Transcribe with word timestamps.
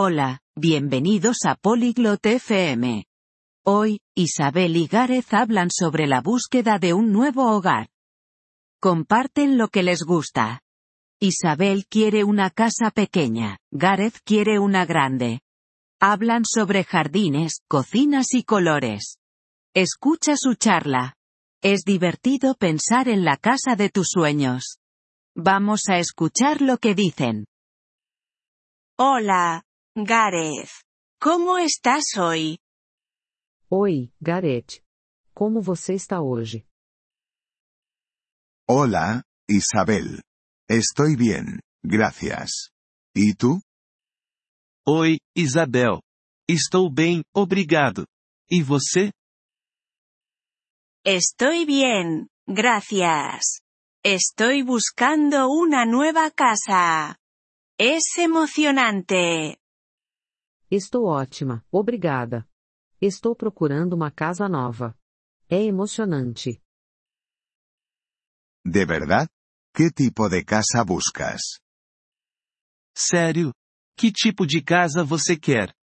Hola, 0.00 0.38
bienvenidos 0.54 1.38
a 1.44 1.56
Polyglot 1.56 2.24
FM. 2.24 3.04
Hoy, 3.66 3.98
Isabel 4.14 4.76
y 4.76 4.86
Gareth 4.86 5.34
hablan 5.34 5.70
sobre 5.72 6.06
la 6.06 6.20
búsqueda 6.20 6.78
de 6.78 6.94
un 6.94 7.10
nuevo 7.10 7.50
hogar. 7.50 7.88
Comparten 8.80 9.58
lo 9.58 9.66
que 9.66 9.82
les 9.82 10.04
gusta. 10.04 10.60
Isabel 11.20 11.86
quiere 11.88 12.22
una 12.22 12.50
casa 12.50 12.92
pequeña, 12.92 13.58
Gareth 13.72 14.20
quiere 14.24 14.60
una 14.60 14.86
grande. 14.86 15.40
Hablan 16.00 16.44
sobre 16.44 16.84
jardines, 16.84 17.62
cocinas 17.66 18.34
y 18.34 18.44
colores. 18.44 19.16
Escucha 19.74 20.36
su 20.36 20.54
charla. 20.54 21.16
Es 21.60 21.80
divertido 21.80 22.54
pensar 22.54 23.08
en 23.08 23.24
la 23.24 23.36
casa 23.36 23.74
de 23.74 23.90
tus 23.90 24.10
sueños. 24.12 24.78
Vamos 25.34 25.88
a 25.88 25.98
escuchar 25.98 26.62
lo 26.62 26.78
que 26.78 26.94
dicen. 26.94 27.46
Hola, 28.96 29.64
Gareth. 30.04 30.70
Como 31.20 31.58
estás 31.58 32.16
hoy? 32.16 32.58
Oi, 33.70 34.12
Gareth. 34.20 34.82
Como 35.34 35.60
você 35.60 35.94
está 35.94 36.20
hoje? 36.20 36.64
Hola, 38.68 39.22
Isabel. 39.48 40.22
Estoy 40.68 41.16
bien, 41.16 41.60
gracias. 41.82 42.70
¿Y 43.14 43.34
tú? 43.34 43.60
Oi, 44.86 45.18
Isabel. 45.34 46.00
Estou 46.48 46.90
bem, 46.90 47.22
obrigado. 47.34 48.06
E 48.50 48.62
você? 48.62 49.10
Estoy 51.04 51.64
bien, 51.64 52.28
gracias. 52.46 53.62
Estoy 54.04 54.62
buscando 54.62 55.48
una 55.50 55.84
nueva 55.84 56.30
casa. 56.30 57.16
Es 57.78 58.16
emocionante. 58.18 59.58
Estou 60.70 61.06
ótima, 61.06 61.64
obrigada. 61.72 62.46
Estou 63.00 63.34
procurando 63.34 63.94
uma 63.94 64.10
casa 64.10 64.48
nova. 64.48 64.94
É 65.48 65.62
emocionante. 65.62 66.60
¿De 68.64 68.84
verdad? 68.84 69.26
¿Qué 69.74 69.90
tipo 69.90 70.28
de 70.28 70.44
casa 70.44 70.84
buscas? 70.84 71.40
Sério? 72.94 73.54
Que 73.96 74.12
tipo 74.12 74.44
de 74.46 74.62
casa 74.62 75.02
você 75.04 75.38
quer? 75.38 75.74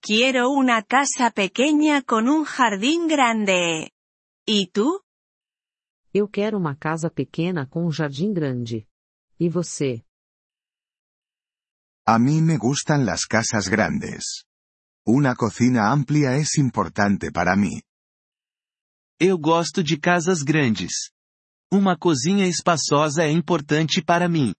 Quiero 0.00 0.48
una 0.50 0.82
casa 0.82 1.30
pequeña 1.30 2.02
con 2.02 2.28
un 2.28 2.44
jardín 2.44 3.06
grande. 3.06 3.90
¿Y 4.46 4.70
tú? 4.72 5.02
Eu 6.14 6.26
quero 6.26 6.56
uma 6.56 6.74
casa 6.74 7.10
pequena 7.10 7.66
com 7.66 7.84
um 7.86 7.92
jardim 7.92 8.32
grande. 8.32 8.88
E 9.38 9.48
você? 9.50 10.02
A 12.10 12.18
mí 12.18 12.40
me 12.40 12.56
gustan 12.56 13.04
las 13.04 13.26
casas 13.26 13.68
grandes. 13.68 14.46
Una 15.06 15.34
cocina 15.34 15.92
amplia 15.92 16.36
es 16.36 16.56
importante 16.56 17.30
para 17.30 17.54
mí. 17.54 17.82
Eu 19.20 19.36
gosto 19.36 19.82
de 19.82 20.00
casas 20.00 20.42
grandes. 20.42 21.12
Uma 21.70 21.98
cozinha 21.98 22.46
espaçosa 22.46 23.24
é 23.24 23.30
importante 23.30 24.02
para 24.02 24.26
mim. 24.26 24.54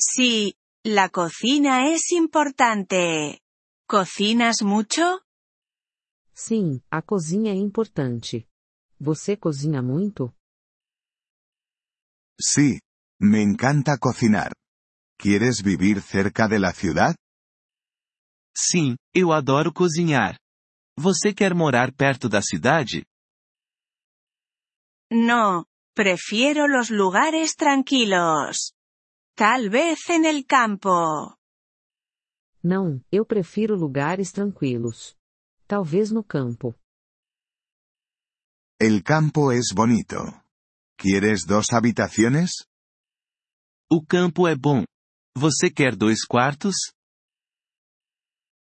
Sí, 0.00 0.56
la 0.84 1.10
cocina 1.10 1.92
es 1.94 2.10
importante. 2.10 3.40
¿Cocinas 3.86 4.62
mucho? 4.62 5.20
Sim, 6.34 6.82
a 6.90 7.00
cozinha 7.02 7.52
é 7.52 7.56
importante. 7.56 8.48
Você 8.98 9.36
cozinha 9.36 9.80
muito? 9.80 10.34
Sí, 12.36 12.80
me 13.20 13.40
encanta 13.44 13.96
cocinar. 13.96 14.50
¿Quieres 15.18 15.62
vivir 15.62 16.02
cerca 16.02 16.46
de 16.46 16.58
la 16.58 16.72
ciudad? 16.72 17.14
Sim, 18.54 18.96
eu 19.14 19.32
adoro 19.32 19.72
cozinhar. 19.72 20.38
Você 20.98 21.32
quer 21.34 21.54
morar 21.54 21.92
perto 21.92 22.28
da 22.28 22.40
cidade? 22.40 23.04
No, 25.10 25.66
prefiero 25.94 26.66
los 26.66 26.90
lugares 26.90 27.54
tranquilos. 27.54 28.72
Tal 29.34 29.68
vez 29.68 30.08
en 30.08 30.24
el 30.24 30.44
campo. 30.46 31.36
Não, 32.62 33.00
eu 33.12 33.24
prefiro 33.24 33.76
lugares 33.76 34.32
tranquilos. 34.32 35.14
Talvez 35.68 36.10
no 36.10 36.24
campo. 36.24 36.74
El 38.80 39.02
campo 39.02 39.52
es 39.52 39.72
bonito. 39.74 40.16
¿Quieres 40.96 41.44
dos 41.46 41.72
habitaciones? 41.72 42.66
O 43.90 44.04
campo 44.04 44.48
é 44.48 44.56
bom. 44.56 44.84
Você 45.38 45.70
quer 45.70 45.94
dois 45.94 46.24
quartos? 46.24 46.74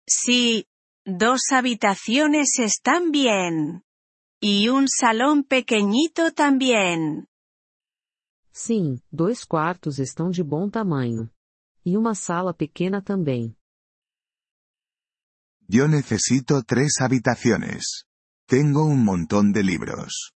Sí, 0.05 0.65
dos 1.05 1.39
habitaciones 1.53 2.59
están 2.59 3.11
bien. 3.11 3.81
Y 4.41 4.67
un 4.67 4.89
salón 4.89 5.45
pequeñito 5.45 6.33
también. 6.33 7.25
Sim, 8.51 9.01
dois 9.09 9.45
quartos 9.45 9.99
estão 9.99 10.29
de 10.29 10.43
bom 10.43 10.69
tamanho. 10.69 11.29
E 11.85 11.95
uma 11.95 12.13
sala 12.13 12.53
pequena 12.53 13.01
também. 13.01 13.55
Yo 15.69 15.87
necesito 15.87 16.61
tres 16.61 16.99
habitaciones. 16.99 18.03
Tengo 18.45 18.83
un 18.83 19.01
montón 19.01 19.53
de 19.53 19.63
libros. 19.63 20.33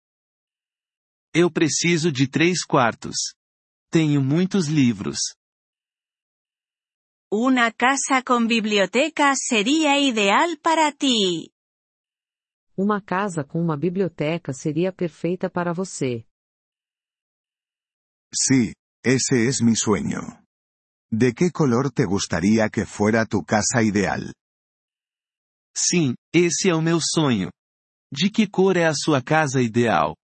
Eu 1.34 1.52
preciso 1.52 2.14
de 2.14 2.30
três 2.30 2.64
quartos. 2.64 3.36
Tenho 3.92 4.22
muitos 4.22 4.68
livros. 4.68 5.20
Una 7.36 7.72
casa 7.72 8.22
con 8.22 8.46
biblioteca 8.46 9.36
sería 9.36 9.98
ideal 9.98 10.60
para 10.62 10.92
ti. 10.92 11.52
Uma 12.78 13.02
casa 13.02 13.44
com 13.44 13.60
uma 13.60 13.76
biblioteca 13.76 14.54
seria 14.54 14.94
perfeita 14.94 15.50
para 15.50 15.74
você. 15.74 16.28
Sí, 18.32 18.76
ese 19.04 19.48
es 19.48 19.64
mi 19.64 19.76
sueño. 19.76 20.46
¿De 21.12 21.34
qué 21.34 21.50
color 21.50 21.90
te 21.90 22.06
gustaría 22.06 22.70
que 22.70 22.86
fuera 22.86 23.26
tu 23.26 23.44
casa 23.44 23.82
ideal? 23.82 24.32
Sim, 25.76 26.14
esse 26.32 26.70
é 26.70 26.76
o 26.76 26.84
meu 26.84 27.00
sonho. 27.02 27.50
De 28.14 28.30
que 28.30 28.48
cor 28.48 28.78
é 28.78 28.86
a 28.86 28.94
sua 28.94 29.24
casa 29.24 29.60
ideal? 29.60 30.16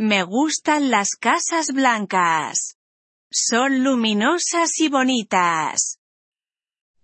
Me 0.00 0.24
gustan 0.24 0.90
las 0.90 1.10
casas 1.10 1.68
blancas. 1.72 2.75
Son 3.32 3.82
luminosas 3.82 4.78
y 4.78 4.88
bonitas. 4.88 5.98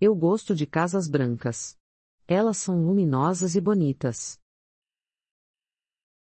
Eu 0.01 0.15
gosto 0.15 0.55
de 0.55 0.67
casas 0.67 1.09
brancas. 1.09 1.77
Elas 2.29 2.59
são 2.59 2.77
luminosas 2.77 3.55
e 3.55 3.61
bonitas. 3.61 4.39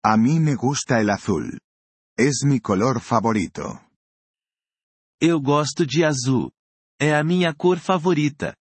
A 0.04 0.16
mí 0.16 0.38
me 0.38 0.54
gusta 0.54 1.00
el 1.00 1.10
azul. 1.10 1.58
Es 2.18 2.42
mi 2.44 2.60
color 2.60 3.00
favorito. 3.00 3.62
Eu 5.20 5.40
gosto 5.40 5.86
de 5.86 6.04
azul. 6.04 6.50
É 7.00 7.14
a 7.14 7.22
minha 7.24 7.54
cor 7.54 7.78
favorita. 7.78 8.54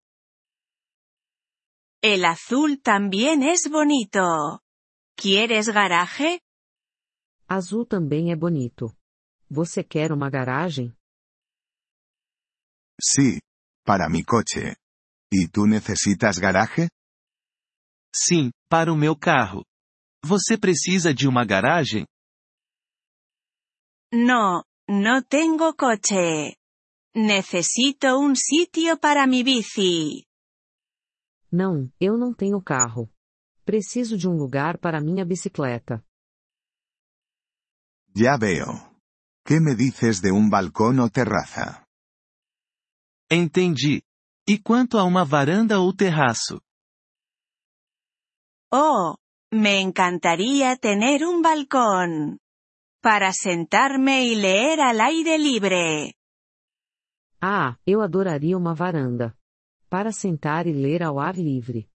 El 2.02 2.24
azul 2.24 2.80
también 2.82 3.42
es 3.42 3.68
bonito. 3.68 4.60
¿Quieres 5.16 5.68
garaje? 5.68 6.40
Azul 7.48 7.86
também 7.86 8.30
é 8.32 8.36
bonito. 8.36 8.94
Você 9.50 9.82
quer 9.84 10.12
uma 10.12 10.28
garagem? 10.28 10.94
Sí, 13.00 13.40
para 13.84 14.08
mi 14.08 14.22
coche. 14.24 14.76
¿Y 15.30 15.48
tú 15.48 15.66
necesitas 15.66 16.38
garaje? 16.38 16.88
Sim, 18.14 18.50
para 18.68 18.92
o 18.92 18.96
meu 18.96 19.16
carro. 19.16 19.64
Você 20.24 20.56
precisa 20.56 21.12
de 21.12 21.26
uma 21.26 21.44
garagem? 21.44 22.06
No, 24.12 24.64
no 24.88 25.22
tengo 25.22 25.74
coche. 25.74 26.56
Necesito 27.14 28.18
un 28.18 28.34
sitio 28.36 28.98
para 28.98 29.26
mi 29.26 29.42
bici. 29.42 30.24
Não, 31.50 31.92
eu 32.00 32.16
não 32.16 32.32
tenho 32.32 32.60
carro. 32.62 33.08
Preciso 33.64 34.16
de 34.16 34.28
um 34.28 34.36
lugar 34.36 34.78
para 34.78 35.00
minha 35.00 35.24
bicicleta. 35.24 36.04
Ya 38.14 38.36
veo. 38.36 38.94
¿Qué 39.44 39.60
me 39.60 39.74
dices 39.74 40.20
de 40.20 40.30
un 40.30 40.48
balcón 40.48 41.00
o 41.00 41.10
terraza? 41.10 41.83
Entendi. 43.34 44.00
E 44.46 44.58
quanto 44.58 44.96
a 44.96 45.02
uma 45.02 45.24
varanda 45.24 45.80
ou 45.80 45.92
terraço? 45.92 46.60
Oh, 48.70 49.16
me 49.50 49.80
encantaría 49.80 50.76
tener 50.76 51.24
un 51.24 51.42
balcón. 51.42 52.38
Para 53.02 53.32
sentarme 53.32 54.24
y 54.26 54.36
leer 54.36 54.80
al 54.80 55.00
aire 55.00 55.38
libre. 55.38 56.14
Ah, 57.40 57.76
eu 57.84 58.00
adoraria 58.00 58.56
uma 58.56 58.74
varanda. 58.74 59.36
Para 59.90 60.12
sentar 60.12 60.66
e 60.66 60.72
ler 60.72 61.02
ao 61.02 61.18
ar 61.18 61.36
livre. 61.36 61.88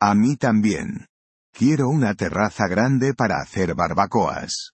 A 0.00 0.14
mí 0.14 0.36
también. 0.36 1.06
Quiero 1.52 1.88
una 1.88 2.14
terraza 2.14 2.66
grande 2.68 3.12
para 3.14 3.40
hacer 3.42 3.74
barbacoas. 3.74 4.72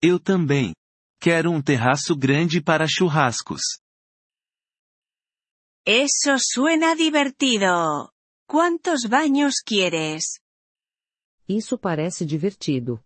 Eu 0.00 0.18
também. 0.20 0.72
Quero 1.24 1.50
um 1.50 1.62
terraço 1.62 2.14
grande 2.14 2.60
para 2.60 2.86
churrascos. 2.86 3.62
Eso 5.86 6.36
suena 6.38 6.94
divertido. 6.94 8.12
¿Cuántos 8.46 9.06
baños 9.08 9.54
quieres? 9.64 10.38
Isso 11.48 11.78
parece 11.78 12.26
divertido. 12.26 13.02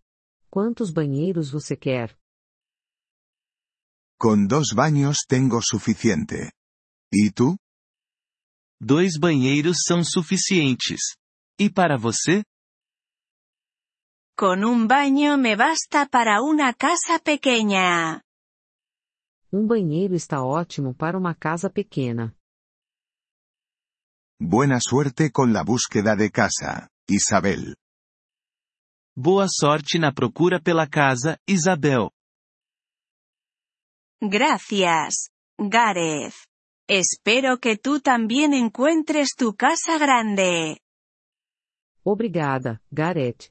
Quantos 0.51 0.91
banheiros 0.93 1.53
você 1.53 1.77
quer? 1.77 2.19
Con 4.19 4.49
dos 4.49 4.75
baños 4.75 5.19
tengo 5.25 5.61
suficiente. 5.63 6.51
¿Y 7.13 7.31
tú? 7.31 7.57
Dois 8.81 9.17
banheiros 9.17 9.85
são 9.87 10.03
suficientes. 10.03 11.15
E 11.57 11.71
para 11.71 11.97
você? 11.97 12.43
Con 14.39 14.63
un 14.63 14.87
baño 14.87 15.37
me 15.37 15.57
basta 15.57 16.07
para 16.07 16.43
una 16.43 16.73
casa 16.73 17.19
pequeña. 17.19 18.23
Um 19.53 19.67
banheiro 19.67 20.15
está 20.15 20.45
ótimo 20.45 20.95
para 20.95 21.19
uma 21.19 21.35
casa 21.35 21.69
pequena. 21.69 22.37
Buena 24.39 24.79
suerte 24.81 25.33
con 25.33 25.53
la 25.53 25.65
búsqueda 25.65 26.15
de 26.15 26.31
casa, 26.31 26.89
Isabel. 27.09 27.75
Boa 29.17 29.49
sorte 29.49 29.99
na 29.99 30.13
procura 30.13 30.61
pela 30.61 30.87
casa, 30.87 31.37
Isabel. 31.45 32.09
Gracias, 34.23 35.31
Gareth. 35.59 36.37
Espero 36.87 37.59
que 37.59 37.77
tú 37.77 37.99
también 37.99 38.55
encuentres 38.55 39.35
tu 39.37 39.57
casa 39.57 39.99
grande. 39.99 40.79
Obrigada, 42.05 42.81
Gareth. 42.93 43.51